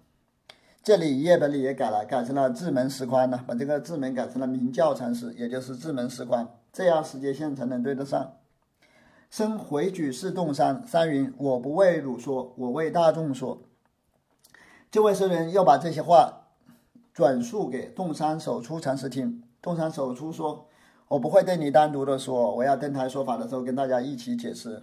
[0.85, 8.35] 这里页本里也改了，改成了智门石宽了，把这个智门改成了明教禅师，也就是智门石宽，这样时间线才能对得上。
[9.31, 13.63] 生回举是洞山，山云：“我不为汝说，我为大众说。”
[14.93, 16.49] 这位僧人又把这些话
[17.15, 19.43] 转述给洞山守出禅师听。
[19.63, 20.67] 洞山守出说
[21.09, 24.83] ：“我不会对你单独的说，我要登台说法的时候跟大家一起解释。”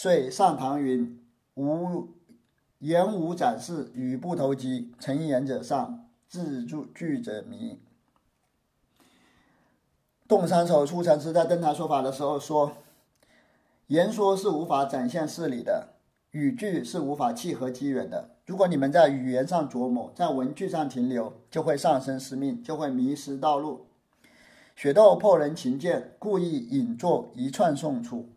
[0.00, 1.18] 遂上堂云
[1.58, 2.10] ：“无
[2.78, 4.92] 言无展示，语不投机。
[5.00, 7.80] 成言者上，字句句者迷。”
[10.28, 12.74] 洞山守出禅师在登台说法的时候说
[13.88, 15.94] ：“言说是无法展现事理的，
[16.30, 18.36] 语句是无法契合机缘的。
[18.46, 23.88] 如果你们在语言上琢磨，在文句上停留，就会丧生司命，就会迷失道路。”
[24.78, 28.28] 雪窦破人情见，故意引作一串送出。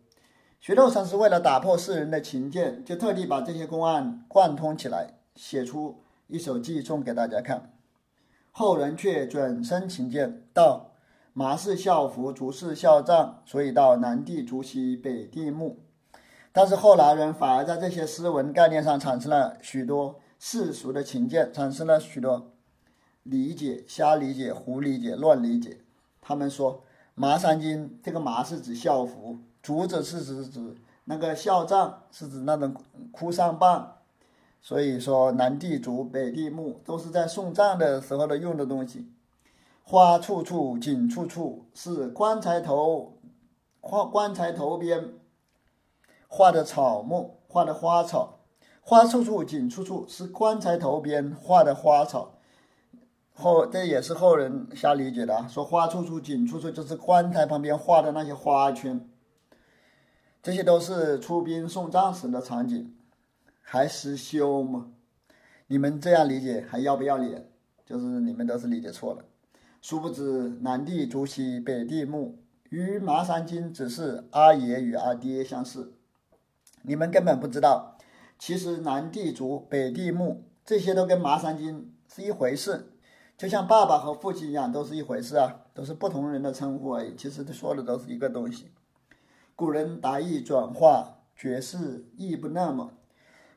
[0.62, 7.74] 雪窦禅师为了打破世人的情见，就特地把这些公案贯通起来，写出一首偈送给大家看。
[8.52, 10.92] 后人却转生情见，道
[11.32, 15.80] 麻氏孝服，竹氏孝葬，所以到南地竹溪，北地木。
[16.52, 22.52] 但是后来人反而在这些诗文概念上产生了许多世俗的情见，产生了许多
[23.24, 25.78] 理解、瞎理解、胡理解、乱理解。
[26.20, 26.74] 他们说
[27.16, 29.38] 《麻三经》这个麻是指孝服。
[29.62, 32.74] 竹子是指指那个孝杖，是指那种
[33.12, 33.98] 哭丧棒，
[34.60, 39.08] 所以说南地竹，北地木都是在送葬的时候的用的东西。
[39.84, 43.18] 花处处，景处处，是棺材头，
[43.80, 45.14] 画棺材头边
[46.28, 48.38] 画的草木，画的花草。
[48.80, 52.34] 花处处，景处处，是棺材头边画的花草。
[53.34, 59.08] 后这也是后人瞎理解的，说花处处，景处处，就是棺材旁边画的那些花圈。
[60.42, 62.92] 这些都是出兵送葬时的场景，
[63.60, 64.90] 还失修吗？
[65.68, 67.48] 你们这样理解还要不要脸？
[67.86, 69.24] 就是你们都是理解错了。
[69.80, 72.38] 殊不知南帝竹溪，北帝木，
[72.70, 75.92] 与麻三经只是阿爷与阿爹相似。
[76.82, 77.96] 你们根本不知道，
[78.36, 82.88] 其实南帝竹，北帝木这些都跟麻三经是一回事，
[83.38, 87.14] 就像爸爸和父亲一样，都是一回事啊，都是不同人的称呼而已。
[87.14, 88.72] 其实他说的都是一个东西。
[89.54, 92.92] 古人答意转化绝世亦不那么。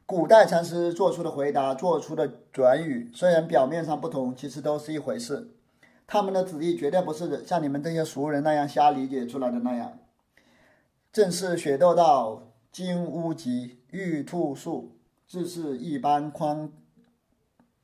[0.06, 5.52] 古代禅师做出的回答、做出的转语，虽然表面上不同，其实都是一回事。
[6.06, 9.98] 他们的旨意绝对不是像你们这些俗人那样瞎理解出来的那样。
[11.12, 16.72] 正是雪窦道，金乌吉，玉兔树，自是一般宽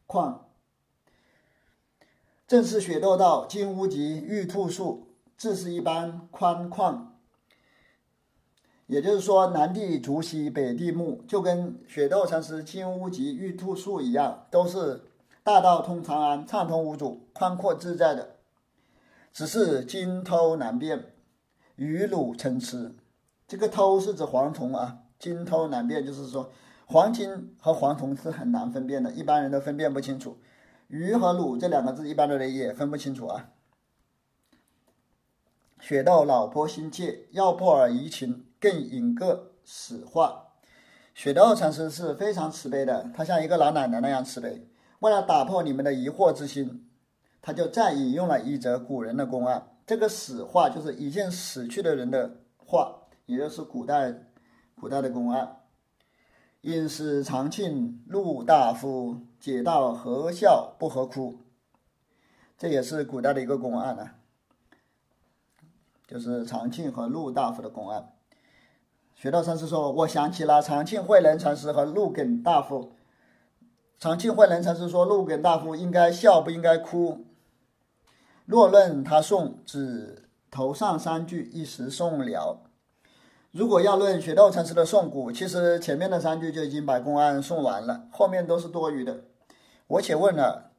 [0.05, 0.41] 旷。
[2.45, 7.10] 正是雪窦道，金乌吉，玉兔树，自是一般宽旷。
[8.91, 15.05] 也就是说，南地竹溪，北地木，就跟雪窦禅师金乌及玉兔树一样，都是
[15.43, 18.35] 大道通长安，畅通无阻，宽阔自在的。
[19.31, 21.13] 只是金偷难辨，
[21.77, 22.93] 鱼鲁参差。
[23.47, 26.51] 这个偷是指黄铜啊，金偷难辨，就是说
[26.85, 30.37] 黄金和黄铜是很难分辨的，一般人都分辨不清楚。
[30.89, 33.51] 鱼和鲁这两个字，一般的人也分不清楚啊。
[35.79, 38.47] 雪窦老婆心切，要破而移情。
[38.61, 40.49] 更引个死话，
[41.15, 44.69] 雪窦禅师是非常慈悲的，他像一个老奶奶那样慈悲。
[44.99, 46.87] 为了打破你们的疑惑之心，
[47.41, 49.67] 他就再引用了一则古人的公案。
[49.87, 54.29] 这个死话就是已经死去的人的话，也就是古代
[54.75, 55.57] 古代的公案。
[56.61, 61.39] 因是长庆陆大夫解道何笑不何哭，
[62.59, 64.17] 这也是古代的一个公案啊。
[66.05, 68.13] 就是长庆和陆大夫的公案。
[69.21, 72.93] 雪道禅师说：“我想起了长庆慧能禅师和陆耿大夫。
[73.99, 77.23] 长庆慧能禅师说，陆耿大夫应该笑，不应该哭。
[78.47, 82.63] 若论他送只头上三句一时送了。
[83.51, 89.25] 如果要论雪道禅师的送古，其实前面的三句就已经把公案送完了，后面都是多余的。
[89.85, 90.71] 我且问了，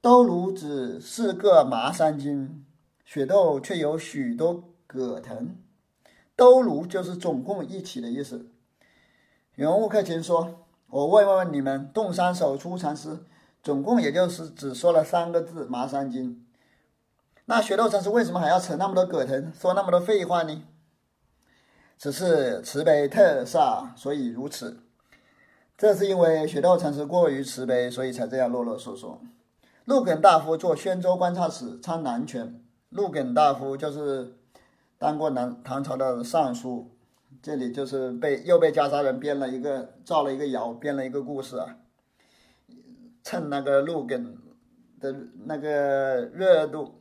[0.00, 2.66] 兜卢只是个麻三斤。”
[3.06, 5.54] 雪豆却有许多葛藤，
[6.36, 8.46] 兜卢就是总共一起的意思。
[9.54, 13.24] 袁悟克勤说：“我问问问你们，洞山守出禅师
[13.62, 16.46] 总共也就是只说了三个字‘麻三斤’，
[17.46, 20.62] 那雪豆禅师为什么还要扯那么多葛藤，说那么多废话呢？
[21.96, 24.82] 只是慈悲特煞，所以如此。
[25.78, 29.18] 这是因为雪豆禅师过于慈悲，所以才这样啰啰嗦嗦。
[29.86, 34.36] 陆耿大夫做宣州观察使，参南权。”陆耿大夫就是
[34.98, 36.90] 当过南唐朝的尚书，
[37.42, 41.76] 这里就是被又被袈裟人编了一个造了一个谣，编了一个故事啊，
[43.22, 44.36] 蹭那个陆耿
[45.00, 47.00] 的那个热度，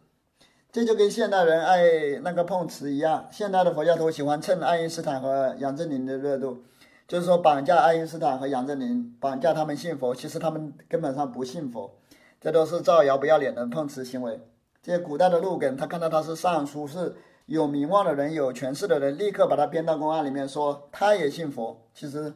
[0.71, 6.63] 这就跟现代人爱那个碰瓷一样，现代的佛教徒喜欢蹭爱因斯坦和杨振宁的热度，
[7.07, 11.97] 就是说绑架爱因斯坦和杨振宁，绑架他们信佛，其实他们根本上不信佛，
[12.41, 14.41] 这都是造谣不要脸的碰瓷行为。
[14.83, 17.15] 这些古代的陆耿，他看到他是尚书，是
[17.45, 21.87] 有名望的人、有权势的人，立刻把他编到公案里面，说他也信佛。
[21.93, 22.33] 其实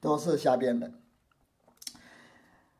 [0.00, 0.90] 都是瞎编的。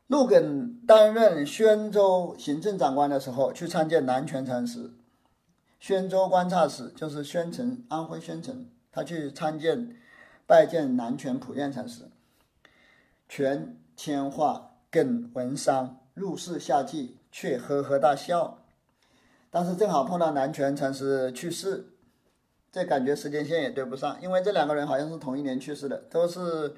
[0.08, 4.90] 陆耿担任宣州行政长官的时候，去参见南泉禅师。
[5.78, 9.96] 宣州观察使就是宣城，安徽宣城，他去参见、
[10.46, 12.10] 拜见南泉普愿禅师。
[13.28, 18.59] 泉铅画，耿文商，入室下祭，却呵呵大笑。
[19.50, 21.84] 但是正好碰到南泉禅师去世，
[22.70, 26.72] 这感觉时间线也对不上，因为这两个人好像是同一年去世的，都是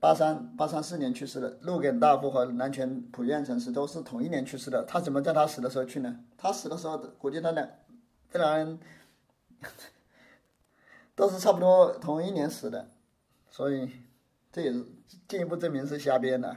[0.00, 1.58] 八三八三四年去世的。
[1.60, 6.20] 陆耿大夫和南泉普愿禅师都是同一年去世的，他怎么在他死的时候去呢？
[6.38, 7.68] 他死的时候估计他俩
[8.30, 8.80] 这两人
[11.14, 12.88] 都是差不多同一年死的，
[13.50, 13.90] 所以
[14.50, 14.82] 这也是
[15.28, 16.56] 进一步证明是瞎编的。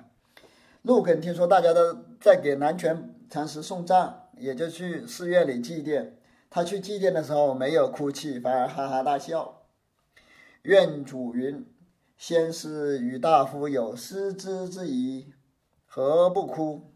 [0.84, 4.22] 陆耿听说大家都在给南泉禅师送葬。
[4.38, 6.12] 也就去寺院里祭奠，
[6.50, 9.62] 他去祭奠的时候没有哭泣，反而哈哈大笑。
[10.64, 11.66] 愿主云
[12.18, 15.34] ：“先师与大夫有师之之谊，
[15.86, 16.92] 何不哭？”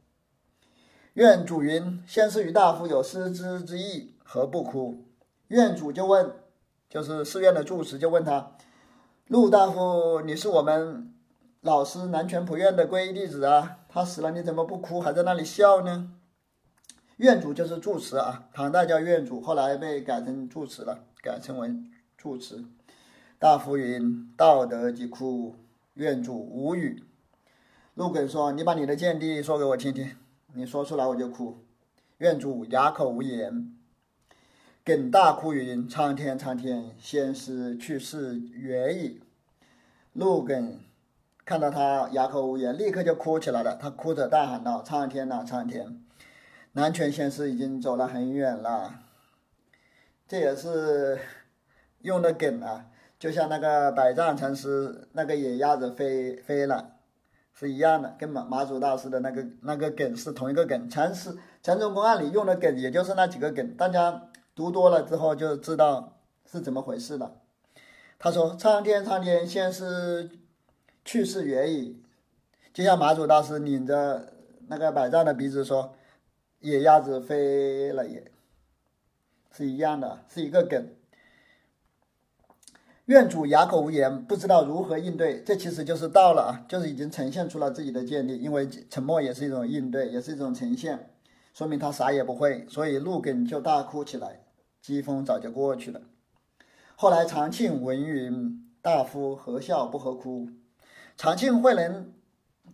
[1.14, 5.06] 愿主云：“先师与大夫有师之之意，何不哭？”
[5.50, 6.34] 愿主就问，
[6.90, 8.56] 就是寺院的住持就问他
[9.28, 11.14] ：“陆大夫，你是我们
[11.62, 16.12] 老师南泉普院的皈依弟子啊，他死了你怎么不哭，还在那里笑呢？”
[17.20, 21.70] 院主就是住持啊，唐代叫院主，后来被改成住持了，改成为
[22.18, 22.64] 住持。
[23.38, 25.56] 大夫云：“道德即哭。”
[25.96, 27.04] 院主无语。
[27.96, 30.16] 陆耿说：“你把你的见地说给我听听，
[30.54, 31.58] 你说出来我就哭。”
[32.20, 33.76] 院主哑口无言。
[34.86, 39.20] 耿大哭云：“苍天，苍天，先师去世远矣。”
[40.14, 40.80] 陆耿
[41.44, 43.76] 看到他哑口无言，立刻就哭起来了。
[43.76, 46.02] 他哭着大喊道：“苍天呐，苍天！”
[46.74, 48.94] 南泉先师已经走了很远了，
[50.28, 51.18] 这也是
[52.02, 52.86] 用的梗啊，
[53.18, 56.98] 就像那个百丈禅师那个野鸭子飞飞了
[57.56, 60.88] 是一样的，跟马马祖大师的那个那个梗是同一个梗。
[60.88, 67.42] 禅师禅宗公案里用的梗也就是那几个梗，大家读多了之后就知道是怎么回事了。
[68.20, 70.30] 他说：“苍天苍天，先师
[71.04, 72.04] 去世远矣。”
[72.72, 74.34] 就像马祖大师拧着
[74.68, 75.96] 那个百丈的鼻子说。
[76.60, 78.32] 野鸭子飞了，也
[79.52, 80.90] 是一样的，是一个梗。
[83.06, 88.38] 院主哑口无言，不知道如何应对，这其实就是到了啊，就是已经呈现出了自己的见地。
[88.38, 91.10] 因为沉默也是一种应对，也是一种呈现，
[91.54, 92.68] 说明他啥也不会。
[92.68, 94.42] 所以陆耿就大哭起来，
[94.82, 96.02] 疾风早就过去了。
[96.96, 100.48] 后来长庆闻云：“大夫何笑不何哭？”
[101.18, 102.14] 长庆慧能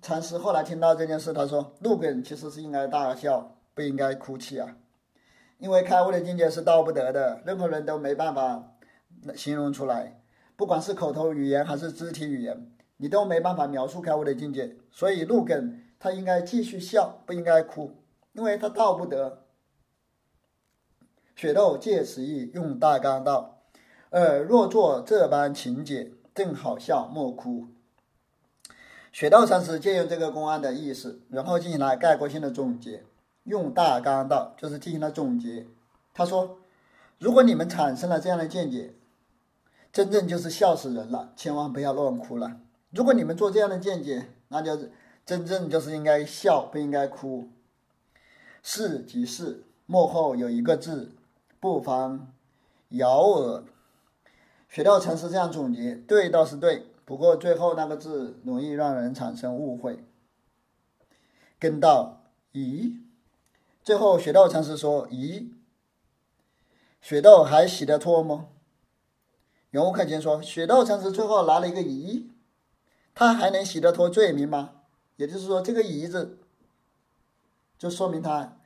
[0.01, 4.77] 禅师后来听到这件事，他说：“陆耿其实是应该大笑。”不应该哭泣啊，
[5.59, 8.71] 因为开悟的境界是道不得的，任何人都没办法
[9.35, 10.21] 形容出来，
[10.55, 14.77] 不管是口头语言还是肢体语言，你都没办法描述开悟的境界。
[14.89, 18.01] 所以陆耿他应该继续笑，不应该哭，
[18.31, 19.43] 因为他道不得。
[21.35, 23.61] 雪豆借此意用大纲道
[24.11, 27.67] ：“尔若作这般情节，正好笑，莫哭。”
[29.11, 33.03] 雪豆禅师借用这个公案的意思，然后进行了概括性的总结。
[33.45, 35.65] 用大纲道，就是进行了总结。
[36.13, 36.59] 他说
[37.17, 38.93] ：“如果你们产生了这样的见解，
[39.91, 42.59] 真正就是笑死人了，千万不要乱哭了。
[42.91, 44.89] 如果你们做这样的见解，那就
[45.25, 47.49] 真正就是应该笑，不应该哭。
[48.61, 51.11] 是即是，幕后有一个字，
[51.59, 52.31] 不妨
[52.89, 53.63] 咬耳。
[54.69, 60.03] 学道禅师这样总结，对倒是对，不过最后那个字容易让人产生误会。
[61.59, 62.23] 跟到
[62.53, 62.99] 咦，
[63.85, 65.51] 最后雪道禅师说咦，
[67.01, 68.47] 雪道还洗得脱吗？
[69.69, 72.29] 永无可见说，雪道禅师最后拿了一个咦，
[73.13, 74.81] 他还能洗得脱罪名吗？
[75.17, 76.39] 也就是说，这个咦字
[77.77, 78.57] 就说明他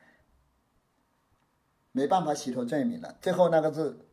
[1.91, 3.17] 没办法洗脱罪名了。
[3.21, 4.05] 最后那个字